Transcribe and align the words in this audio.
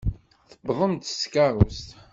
Tuwḍem-d 0.63 1.03
s 1.07 1.13
tkeṛṛust. 1.21 1.89